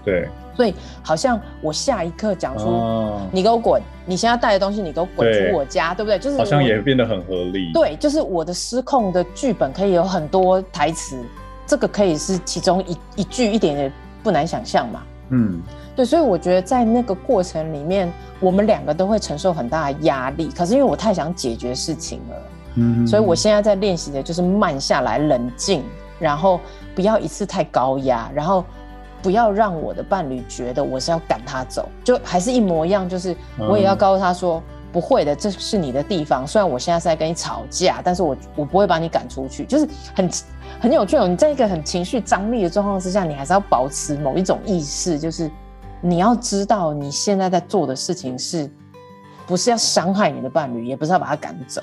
[0.03, 6.19] 对，所以好像我下一刻讲出你给我滚，你现在带的东西你给我滚出我家，对不对？
[6.19, 7.71] 就是好像也变得很合理。
[7.73, 11.17] 对，就是我的失控的剧本可以有很多台词，
[11.65, 15.01] 这个可以是其中一一句，一点也不难想象嘛。
[15.29, 15.62] 嗯，
[15.95, 20.49] 对，所以我觉得在那个过程里面，我们两个都会承受很大的压力。
[20.49, 22.35] 可是因为我太想解决事情了。
[22.75, 25.84] 嗯，所以我现在在练习的就是慢下来，冷静，
[26.19, 26.60] 然后
[26.95, 28.63] 不要一次太高压，然后
[29.21, 34.62] 不要让我的伴侣觉得我是要赶他走，就还是一模一样，就是我也要告诉他说，
[34.93, 36.47] 不会的，这是你的地方。
[36.47, 40.29] 虽然我现在是在跟你吵架，但是我我不会把你赶出去，就是很
[40.79, 41.27] 很有趣哦。
[41.27, 45.51] 你在一个很情绪张力的状况之下，你还是要保持某一种意识，就是
[46.01, 48.69] 你要知道你现在在做的事情是
[49.45, 51.82] 不是要伤害你的伴侣，也不是要把他赶走。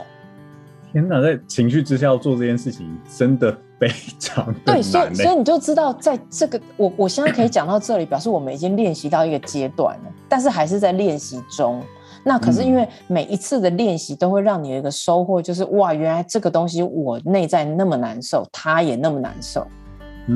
[0.93, 4.55] 天哪，在情绪之下要做这件事情，真的非常。
[4.65, 11.83] 对，所以所以你就知道，在这个我我现在可以讲到这里，表示我们已经练习到一个阶段了，但是还是在练习中。
[12.25, 19.67] 那可是因为每一次的练习都会让你有一个收获，就是哇，原来这个东西我内在那么难受，他也那么难受。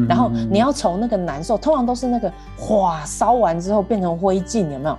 [0.09, 2.33] 然后你要从那个难受，通常都是那个
[2.69, 4.97] 哇，烧完之后变成灰烬，有没有？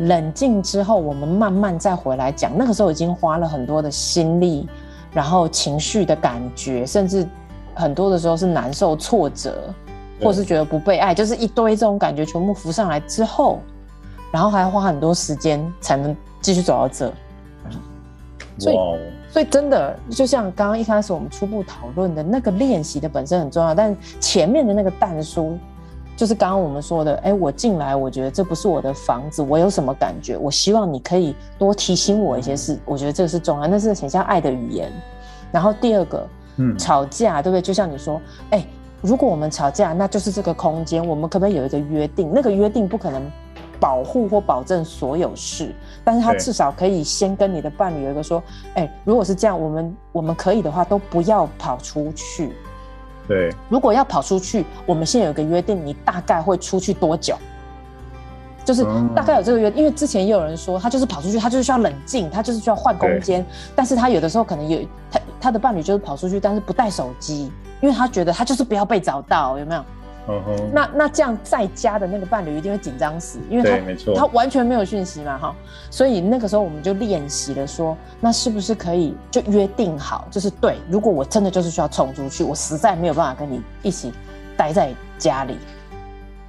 [0.00, 2.50] 冷静之后，我们慢慢再回来讲。
[2.56, 4.68] 那个时候已经花了很多的心力。
[5.12, 7.24] 然后情绪的感觉，甚至
[7.72, 9.72] 很多的时候是难受、挫折，
[10.20, 13.60] 或是觉得不被爱，就是一堆这种感觉全部浮上来之后，
[14.32, 17.12] 然后还要花很多时间才能继续走到这。
[18.58, 18.76] 所以，
[19.30, 25.56] 所以真的就像刚刚一开始我们初步讨论的那个练习的本身很重要，但前面的那个淡书，
[26.16, 30.36] 就是刚刚我们说的，哎，我进来，我觉得这不是我的房子，我有什么感觉？
[30.36, 34.92] 我希望你可以多提醒我一些事，我觉得这个是重要，那是很像爱的语言。
[35.50, 37.60] 然后第二个，嗯，吵架对不对？
[37.60, 38.64] 就像你说，哎，
[39.00, 42.30] 如果我们吵架，那就是这个空间，我们可不可以有一个约定？
[42.32, 43.22] 那个约定不可能
[43.80, 45.74] 保护或保证所有事，
[46.04, 48.42] 但是他至少可以先跟你的伴侣有一个说，
[48.74, 52.52] 哎，如果是这样，我们我们可以的话，都不要跑出去。
[53.26, 57.36] 对，如果要跑出去，我们现在有一个约定，你大概会出去多久？
[58.64, 58.84] 就是
[59.14, 63.44] 大概有这个约，因为之前也有人说，他就是跑出去，他就是需要冷静，他就是需要换空间，
[63.76, 65.20] 但是他有的时候可能有他。
[65.40, 69.84] 他的伴侣就是跑出去，但是不带手机，因为他觉得他就是不要被找到，有没有？
[70.28, 70.70] 嗯哼。
[70.72, 75.54] 那那这样在家的那个伴侣一定会紧张死，因为他没错，他完全没有讯息嘛，哈。
[75.90, 84.12] 所以那个时候我们就练习了，说那是不是可以就约定好，就是对，如果我真的就是需要冲出去，我实在没有办法跟你一起
[84.56, 85.56] 待在家里，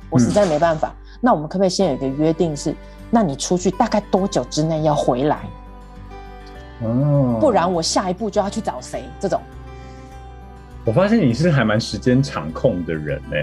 [0.09, 2.75] 我实在没办法，嗯、那我们可不可以先有一个约定是，
[3.11, 5.39] 那你出去大概多久之内要回来？
[6.81, 9.05] 哦，不然我下一步就要去找谁？
[9.19, 9.39] 这种，
[10.86, 13.38] 我发现你是还蛮时间场控的人呢。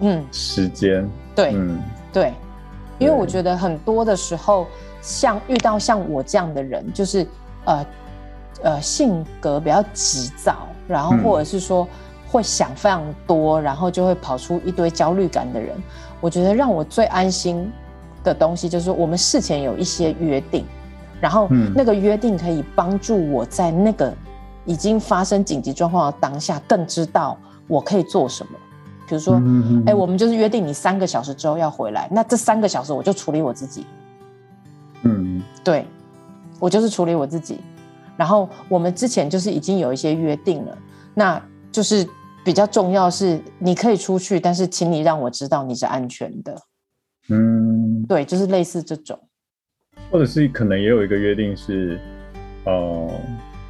[0.00, 1.80] 嗯，时间，对，嗯，
[2.12, 2.34] 对，
[2.98, 4.66] 因为我觉得很多的时候，
[5.00, 7.26] 像遇到像我这样的人，就是
[7.64, 7.86] 呃
[8.62, 11.88] 呃性格比较急躁，然后或者是说
[12.28, 15.74] 会想非常多，然后就会跑出一堆焦虑感的人。
[16.20, 17.70] 我觉得让我最安心
[18.22, 20.66] 的东西，就是我们事前有一些约定。
[21.20, 24.12] 然后那个约定可以帮助我在那个
[24.64, 28.52] 已经发生紧急状况的当下，更知道我可以做什么。
[29.06, 29.34] 比如说，
[29.84, 33.84] 哎，我们就是约定你三个小时之后要回来，那这三个小时我就处理我自己。
[35.02, 35.86] 嗯，对，
[36.58, 37.60] 我就是处理我自己。
[38.16, 40.78] 然后我们之前就是已经有一些约定了，
[41.14, 42.08] 那就是
[42.44, 46.56] 比较重要是你可以出去，但是请你让我知道你是安全的。
[47.28, 49.18] 嗯，对，就是类似这种。
[50.10, 52.00] 或者是可能也有一个约定是，
[52.64, 53.10] 呃，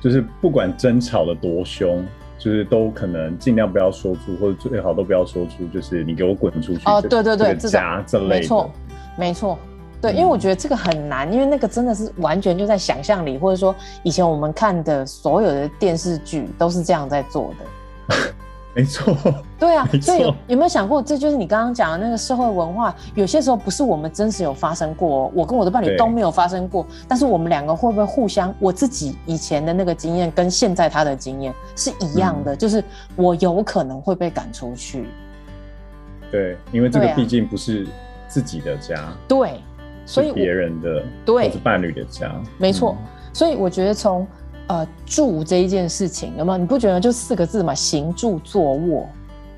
[0.03, 2.05] 就是不管争吵的多凶，
[2.39, 6.81] 就是都可能尽量不要说出，或者最好都不要说出，就是你给我滚出去。
[6.87, 8.35] 哦，对对对，这家这类的。
[8.35, 8.71] 没错，
[9.17, 9.59] 没错，
[10.01, 18.15] 对，因为我觉得这个很难，因为那个真的是完全就在想象里，或者说以前我们看的所有的电视剧都是这样在做的。
[18.75, 19.15] 没错，
[19.59, 22.95] 对啊，所以有有没有想过，这就是你刚刚讲的那个社会文化？
[23.15, 28.55] 有些时候不是我们真实有发生过，我跟我的伴侣都没有发生过，但是我们两个会不会互相？
[28.59, 32.83] 我自己以前的那个经验跟现在他的经验是一样的，嗯，就是
[33.15, 35.07] 我有可能会被赶出去。
[36.31, 37.87] 对，因为这个毕竟不是
[38.27, 39.61] 自己的家，对，
[40.07, 42.97] 所以别人的，对，或是伴侣的家，没错。
[42.99, 44.27] 嗯、所以我觉得从
[44.73, 46.59] 呃住这一件事情，有没有？
[46.59, 47.75] 你不觉得就四个字嘛？
[47.75, 49.07] 行住坐卧，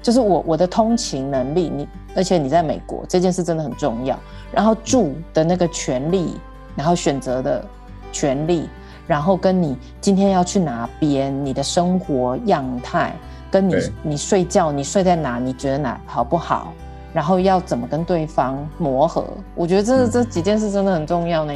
[0.02, 4.18] 就是我我的通勤能力，你而且你在美国这件事真的很重要。
[4.52, 6.34] 然后住的那个权利，
[6.74, 7.64] 然后选择的
[8.12, 8.68] 权利。
[9.06, 13.14] 然后跟你今天要去哪边，你的生活样态，
[13.50, 16.72] 跟你你睡觉，你睡在哪，你觉得哪好不好？
[17.12, 19.22] 然后要怎么跟对方磨合？
[19.54, 21.52] 我觉得这、嗯、这几件事真的很重要呢。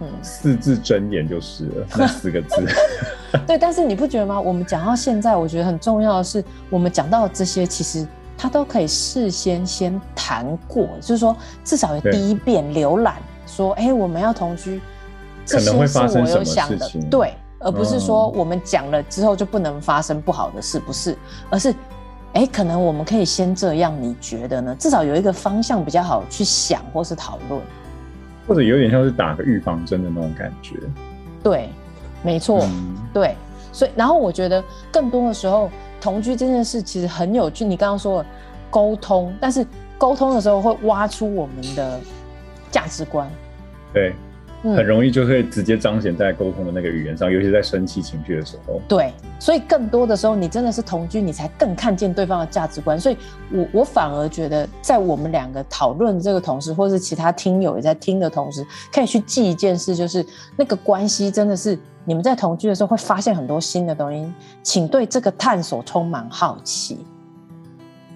[0.00, 2.66] 嗯，四字真言就是了， 那四个字。
[3.46, 4.40] 对，但是你不觉得吗？
[4.40, 14.80] 我们讲到现在，我觉得很重要的是，我们讲到这些，其实他都可以事先先谈过，就是说至少有第一遍浏览，说哎，我们要同居。
[15.46, 17.10] 可能会发生什么事情？
[17.10, 21.14] 对，而不是说我们讲了之后就不能发生不好的事，不是，
[21.50, 21.74] 而是，
[22.50, 24.74] 可能我们可以先这样，你觉得呢？
[24.78, 27.60] 至少有一个方向比较好去想或是讨论，
[28.46, 30.76] 或者有点像是打个预防针的那种感觉。
[31.42, 31.68] 对，
[32.22, 33.36] 没错，嗯、对，
[33.72, 37.64] 所以然后我觉得更多的时候，同居这件事其实很有趣。
[37.64, 38.28] 你刚刚说的
[38.70, 39.66] 沟通，但是
[39.98, 42.00] 沟通的时候会挖出我们的
[42.70, 43.28] 价值观。
[43.92, 44.14] 对。
[44.72, 48.80] 很容易就会直接彰显在沟通的那个语言上，尤其在生气情绪的时候。
[48.88, 52.98] 对，所以更多的时候，你真的是同居，你才更看见对方的价值观。
[52.98, 53.16] 所以
[53.52, 60.24] 我我反而觉得，在我们两个讨论这个同时，或是其他听友也在听的同时，可以去记一件事，就是
[60.56, 67.04] 那个关系真的是你们在同居的时候会发现很多新的东西，请对这个探索充满好奇，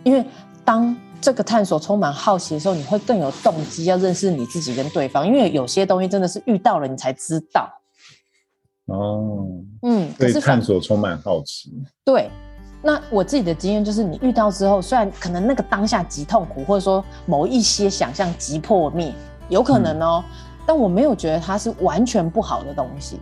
[0.03, 0.25] 因为
[0.65, 0.97] 当。
[1.21, 7.69] 这个探索充满好奇的时候，你会更有动机要认识你自己跟对方，因为有些东西真的是遇到了你才知道。
[8.87, 9.45] 哦，
[9.83, 11.71] 嗯，对，探索充满好奇。
[12.05, 12.31] 对，
[12.83, 19.13] 那我自己的经验就是，你遇到之后，虽然可能那个当下极痛苦，或者说某一些想象极破灭，
[19.49, 23.21] 有可能哦，嗯，但我没有觉得它是完全不好的东西，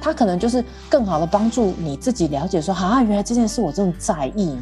[0.00, 4.56] 它可能就是更好的帮助你自己了解说，啊，原来这件事我这么在意。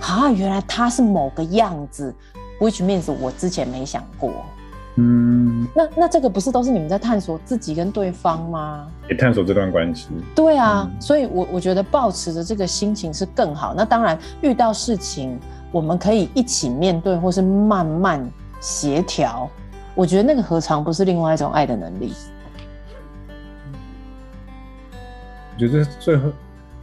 [0.00, 2.14] 啊，原来他是某个样子
[2.60, 4.32] ，which means 我之前没想过。
[4.96, 8.86] 嗯，那那这个不是都是你们在探索自己跟对方吗？
[9.10, 10.08] 也探索这段关系。
[10.36, 13.74] 对啊，嗯、所以我我觉得保持着这个心情是更好。
[13.74, 15.36] 那当然，遇到事情
[15.72, 18.24] 我们可以一起面对，或是慢慢
[18.60, 19.50] 协调。
[19.96, 22.12] 我觉得那个何尝不是另外一种爱的能力？
[25.54, 26.30] 我觉得最后。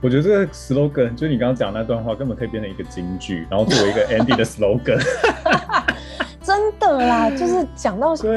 [0.02, 5.00] 我觉得这个 slogan 就是你刚刚讲那段话，根本可以变成一个金句，然后作为一个 Andy 的 slogan。
[6.44, 8.28] 真的啦， 就是讲到现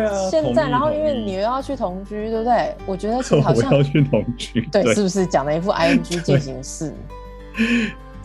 [0.54, 2.76] 在，啊、然后因为你又要去同居，对不对？
[2.84, 6.92] 我觉得其实 好像我要去同居，对，对是不是讲了一副 ing 进行式？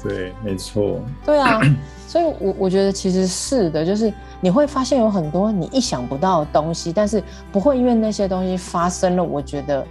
[0.03, 0.99] 对，没错。
[1.25, 1.61] 对啊，
[2.07, 7.23] 所以我我觉得其实是的，就是你会发现有很多你意想不到的东西，但是
[7.53, 9.87] 不会因为那些东西发生了，我觉得。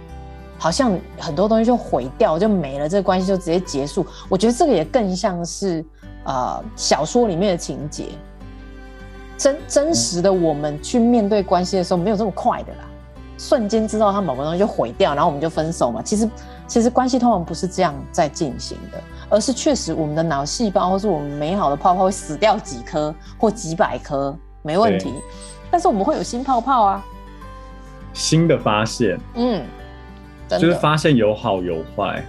[0.59, 4.05] 好像很多东西就毁掉，就没了，这个关系就直接结束。
[4.27, 5.83] 我觉得这个也更像是
[6.25, 8.09] 呃小说里面的情节。
[9.37, 12.79] 真真实的我们去面对关系的时候，没有这么快的啦，
[13.37, 16.01] 瞬间知道他某个东西就毁掉，然后我们就分手嘛。
[16.01, 16.29] 其实
[16.67, 25.13] 其实关系通常不是这样在进行的，而是确实我们的脑细胞或是我们美好的泡泡会死掉几颗或几百颗，没问题。
[25.71, 27.05] 但是我们会有新泡泡啊，
[28.13, 29.63] 新的发现，嗯。
[30.57, 32.23] 就是发现有好有坏，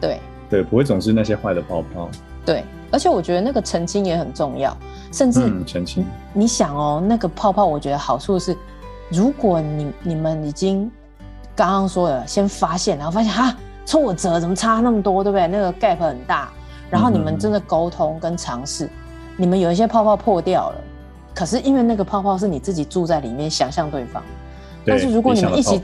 [0.00, 2.08] 对对，不会总是那些坏的泡泡。
[2.44, 4.76] 对，而且我觉得那个澄清也很重要，
[5.10, 6.04] 甚至澄清。
[6.34, 8.54] 你想哦，那个泡泡，我觉得好处是，
[9.08, 10.90] 如果你你们已经
[11.56, 15.46] 刚刚说了先发现，然后发现哈挫折怎么差那么多，对不对？
[15.46, 16.50] 那个 gap 很大，
[16.90, 18.90] 然后你们真的沟通跟尝试，
[19.38, 20.76] 你们有一些泡泡破掉了，
[21.34, 24.22] 可是因为那个泡泡是你自己住在里面想象对方，
[24.84, 25.80] 但是如果你们一起。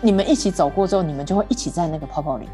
[0.00, 2.46] 你们一起走过之后，你们就会一起在那个泡泡里。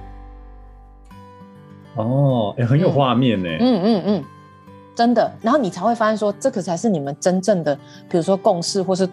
[1.96, 3.48] 哦，也、欸、很有画面呢。
[3.60, 4.24] 嗯嗯嗯，
[4.94, 5.30] 真的。
[5.42, 7.74] 然后你才会发现说，这个才是你们真正的，
[8.08, 9.08] 比如说共识，或是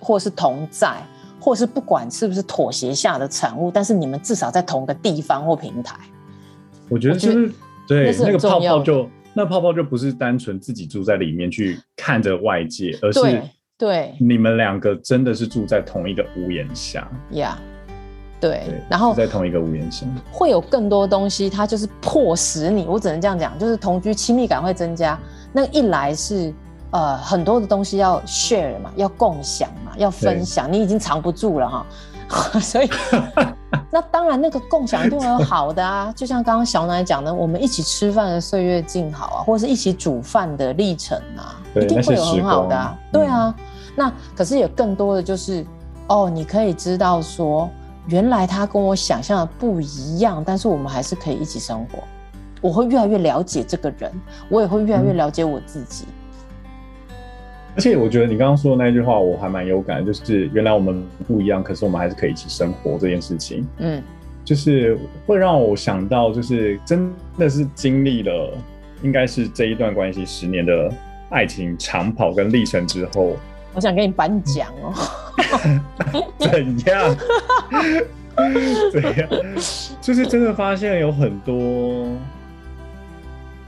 [0.00, 1.00] 或是同在，
[1.38, 5.96] 或是不管是不是妥协下的产物，但是你们至少在同个地方或平台。
[6.88, 7.52] 我觉得就是
[7.86, 13.42] 对那，那个泡泡就那泡泡就不是单纯自己住在里面去看着外界，而是。
[13.78, 17.06] 对，你们两个真的是住在同一个屋檐下。
[17.32, 25.18] 呀，yeah, 对，对，然后在同一个屋檐下，会有更多东西，它就是迫使你，我只能这样讲，就是同居亲密感会增加。
[25.52, 26.52] 那一来是
[26.90, 31.86] 呃很多的东西要 share 嘛，要共享嘛，要分享，你已经藏不住了哈，
[32.60, 32.90] 所以
[33.90, 42.98] 那当然，那个共享一定会有好的啊， 就像刚刚小奶讲的，我们一起吃饭的岁月静好啊，或者是一起煮饭的历程啊，一定会有很好的啊。
[43.12, 43.64] 对啊，嗯、
[43.94, 45.64] 那可是有更多的就是，
[46.08, 47.70] 哦，你可以知道说，
[48.06, 51.98] 原来他跟我想象的不一样，但是我们还是可以一起生活。
[52.60, 54.10] 我会越来越了解这个人，
[54.48, 56.06] 我也会越来越了解我自己。
[56.08, 56.14] 嗯
[57.76, 63.68] 而且我觉得你刚刚说的那句话，我还蛮有感，就是原来我们不一样，可是我们还是可以一起生活这件事情。
[63.76, 64.02] 嗯，
[64.42, 68.56] 就是会让我想到，就是真的是经历了，
[69.02, 70.90] 应该是这一段关系十年的
[71.28, 73.36] 爱情长跑跟历程之后，
[73.74, 74.94] 我想给你颁奖哦。
[76.40, 77.16] 怎样？
[78.90, 79.28] 怎样？
[80.00, 82.08] 就是真的发现有很多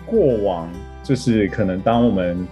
[0.07, 0.67] 过往，
[1.05, 2.49] 就是可能当我们。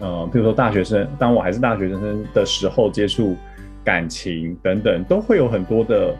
[0.00, 3.36] 呃，比如说大学生，当我还是大学生的时候，接触
[3.82, 6.14] 感情等等，都会有很多的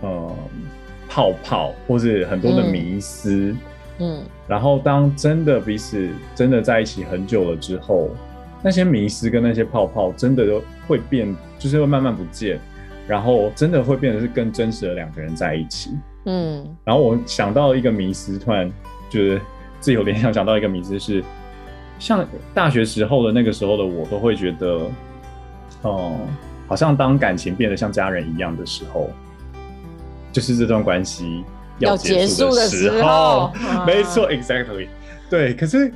[0.00, 0.34] 呃
[1.08, 3.54] 泡泡，或是很多的迷思。
[3.98, 8.08] 嗯，嗯，然后当真的彼此真的在一起很久了之后，
[8.62, 12.58] 那些迷思跟那些泡泡真的都会变，就是会慢慢不见，
[13.06, 15.90] 然后真的会变得是更真实的两个人在一起。
[16.24, 18.72] 嗯，然后我想到一个迷思，突然
[19.10, 19.38] 就是
[19.80, 21.22] 自己有联想，想到一个迷思是。
[22.02, 24.66] 像大学时候的那个时候的我，都会觉得，
[25.82, 26.28] 哦、嗯，
[26.66, 29.08] 好像当感情变得像家人一样的时候，
[30.32, 31.44] 就是这段关系
[31.78, 32.96] 要结束的时候。
[32.96, 33.52] 时 候
[33.86, 34.88] 没错，exactly，
[35.30, 35.54] 对。
[35.54, 35.92] 可是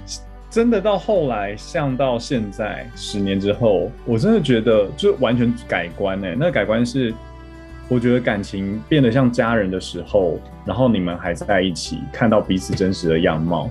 [0.49, 6.29] 真的到后来，像到现在十年之后，我真的觉得就完全改观呢。
[6.39, 7.13] 那个改观是，
[7.89, 13.69] 我觉得感情变得像家人的时候，然后你们还在一起，看到彼此真实的样貌。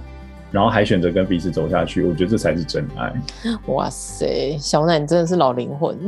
[0.56, 3.14] 然后还选择跟彼此走下去，我觉得这才是真爱。
[3.68, 5.99] 哇塞，小奶你真的是老灵魂。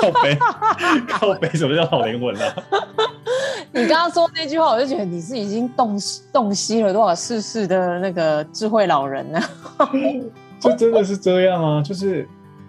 [0.00, 0.38] 靠背，
[1.08, 2.62] 靠背，什么叫老灵魂呢、啊？
[3.74, 5.98] 你刚刚说那句话，我就觉得你是已经洞
[6.32, 9.40] 洞悉了多少世事的那个智慧老人呢？
[10.60, 12.28] 这真的是这样啊，就是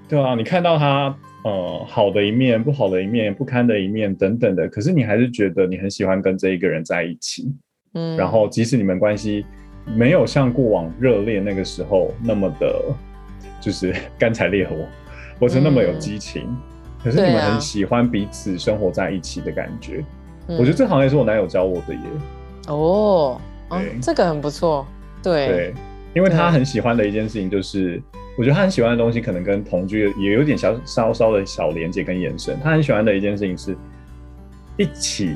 [0.09, 7.53] 对啊，你看到他呃好的一面、不好的一面、不堪的一面等等的，可是你还是觉得你很喜欢跟这一个人在一起。
[7.93, 9.45] 嗯，然后即使你们关系。
[9.85, 12.83] 没有像过往热恋那个时候那么的，
[13.59, 14.75] 就是 干柴烈火，
[15.39, 16.43] 或是那么有激情。
[16.43, 16.57] 嗯、
[17.03, 20.03] 可是你们很喜欢彼此生活在一起的感觉。
[20.47, 22.01] 啊、我觉得这好像也是我男友教我的耶。
[22.67, 23.39] 哦，
[24.01, 24.85] 这个很不错。
[25.21, 25.73] 对对，
[26.13, 28.01] 因为他很喜欢的一件事情就是，
[28.37, 32.59] 我觉得他很喜欢的东西可能跟同居也有点小稍稍的小连接跟延伸。
[32.61, 33.77] 他很喜欢的一件事情是
[34.77, 35.35] 一起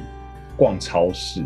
[0.56, 1.42] 逛超市。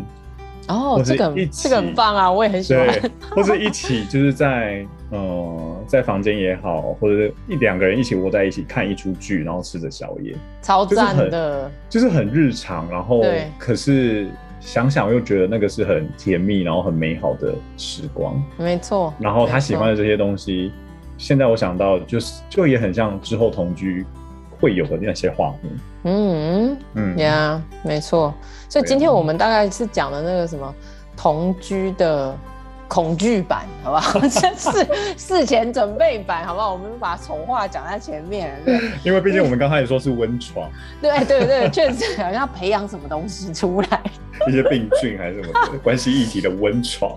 [0.68, 2.88] 哦，这个这个很棒啊，我也很喜欢。
[3.30, 12.88] 或者一起就是在呃在房间也好，或者是一两个人一起窝在一起看一出剧，然后吃着宵夜，超赞的就是，就是很日常。
[12.90, 13.22] 然后
[13.58, 14.28] 可是
[14.60, 18.40] 想想又觉得那个是很甜蜜，然后很美好的时光。
[18.56, 19.12] 没错。
[19.18, 20.72] 然后他喜欢的这些东西，
[21.18, 24.06] 现在我想到就是就也很像之后同居
[24.62, 25.72] 会有的那些画面。
[26.04, 28.32] 嗯嗯呀，yeah, 没错。
[28.68, 30.74] 所以今天我们大概是讲了那个什么
[31.16, 32.34] 同居的
[32.88, 34.20] 恐惧版，好不好？
[34.28, 34.86] 这是
[35.16, 36.72] 事前准备版，好不好？
[36.72, 38.54] 我们把丑话讲在前面。
[39.04, 40.70] 因为毕竟我们刚开始说是温床。
[41.00, 44.00] 对对对，确实好像要培养什么东西出来，
[44.48, 47.14] 一些病菌还是什么的关系议题的温床。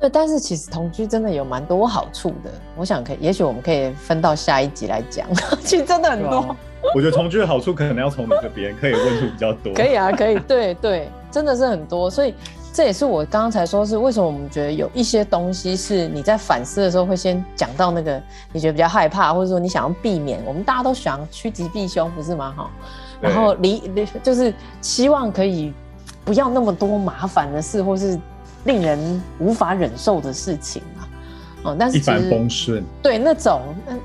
[0.00, 2.50] 对，但是其实同居真的有蛮多好处的。
[2.76, 5.26] 我想可以，也许我们可以分到下一集来讲。
[5.62, 6.54] 其实真的很多。
[6.94, 9.72] 我觉得同居的好处可能要从你这边可以问出比较多。
[9.72, 12.34] 可以啊，可以，对对，真的是很多，所以
[12.72, 18.20] 这也是我刚刚才说是为什么我们觉得有一些东西是你在反思的时候会先讲到那个
[18.52, 22.52] 你觉得比较害怕，或者说你想要避免，我们大家都想趋吉避凶，不是吗？
[22.56, 22.70] 哈，
[23.20, 25.72] 然后离离就是希望可以
[26.24, 28.18] 不要那么多麻烦的事，或是
[28.64, 31.06] 令人无法忍受的事情嘛。
[31.64, 33.60] 哦，但是一帆风顺，对那种，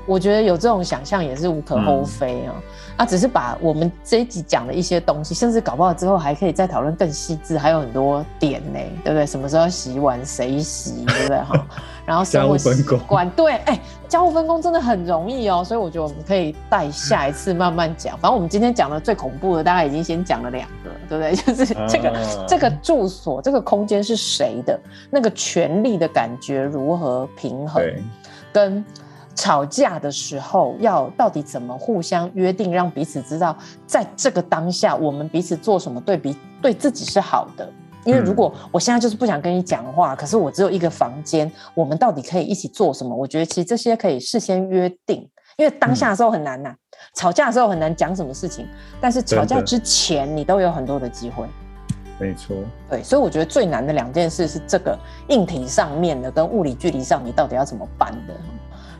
[0.06, 2.54] 我觉得有这种想象也是无可厚非啊。
[2.96, 9.24] 啊，只是把我们这一集讲的一些东西，甚至搞不好之后还可以再讨论更细致，还有很多点呢，对不对？
[9.24, 11.38] 什么时候洗碗，谁洗，对不对？
[11.38, 11.66] 哈，
[12.10, 18.18] 然后生活习惯，对，哎、欸，家务分工真的很容易哦，所以我觉得我们可以待下一次慢慢讲。
[18.18, 21.36] 反正我们今天讲的最恐怖的，大概已经先讲了两个，对不对？
[21.54, 24.76] 就是这个、啊、这个住所，这个空间是谁的？
[25.08, 27.80] 那个权力的感觉如何平衡？
[27.80, 28.02] 对
[28.52, 28.84] 跟
[29.36, 33.56] 吵架的时候要到底怎么互相约定，让彼此知道，
[33.86, 37.70] 在这个当下我们彼此做什么对比对自己是好的。
[38.10, 43.14] 因为如果我现在就是不想跟你讲话，可是我只有一个房间，我们到底可以一起做什么？
[43.14, 45.28] 我觉得其实这些可以事先约定。
[45.56, 46.74] 因为当下的时候很难呐、
[47.14, 48.66] 吵架的时候很难讲什么事情，
[49.00, 51.46] 但是吵架之前你都有很多的机会。
[52.18, 52.56] 没错，
[52.88, 54.98] 对，所以我觉得最难的两件事是这个
[55.28, 58.34] 硬体上面的跟物理距离上，你到底要怎么办的。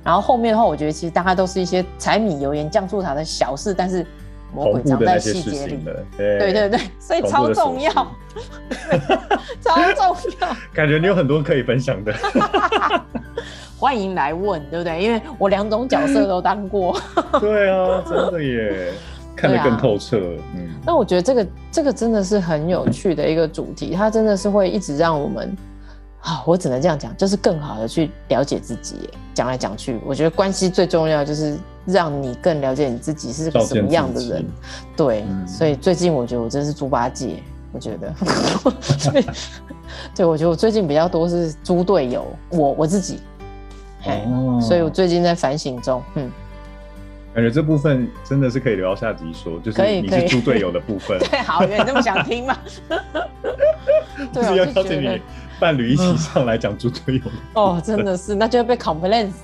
[0.03, 4.07] 然后后面的话，我觉得其实大家都是一些柴米油盐酱醋茶的小事，但是
[4.55, 5.79] 魔鬼藏在细节里。
[6.17, 7.91] 对，对对对，所以超重要，
[9.61, 10.57] 超重要。
[10.75, 12.13] 感觉你有很多可以分享的，
[13.79, 15.03] 欢迎来问，对不对？
[15.03, 17.01] 因为我两种角色都当过。
[17.41, 18.93] 对啊，真的耶。
[19.37, 20.69] 看得更透彻，啊、嗯。
[20.85, 25.57] 那我觉得这个这个真的是很有趣的一个主题，它真的是会一直让我们，
[26.21, 29.09] 啊，我只能这样讲，就是更好的去了解自己。
[29.33, 31.57] 讲来讲去，我觉得关系最重要就是
[31.87, 34.45] 让你更了解你自己是个什么样的人。
[34.97, 38.15] 对，嗯、所以最近我觉得我真是猪八戒，我觉得，
[39.13, 39.25] 对，
[40.17, 43.21] 对我觉得我最近比较多是猪队友，我我自己，
[44.07, 46.31] 哦，所以我最近在反省中，嗯。
[47.33, 51.17] 感觉这部分真的是可以留到下集说，就是你是猪队友的部分。
[51.31, 52.59] 对，好，你这么想听吗？
[54.35, 55.23] 对，是要邀请你
[55.61, 57.23] 伴侣一起上来讲猪队友。
[57.55, 59.37] 哦，真的是，那就要被 complain 死。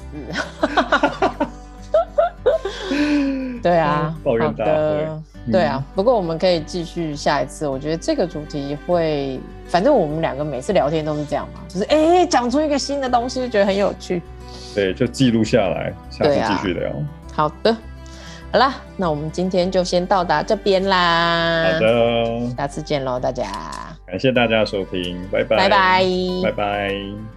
[3.66, 5.08] 对啊，抱怨大会。
[5.50, 7.66] 对啊，不过我们可以继续下一次。
[7.66, 14.22] 我觉得这个主题会，反正我们两个每次聊天都是这样嘛，就是哎，讲出一个新的东西，就觉得很有趣。
[14.72, 16.92] 对，就记录下来，下次继续聊。
[17.32, 17.76] 好的，
[18.52, 21.72] 好啦，那我们今天就先到达这边啦。
[21.72, 23.44] 好的，下次见喽，大家。
[24.06, 26.04] 感谢大家的收听，拜拜，拜拜，
[26.44, 27.36] 拜拜。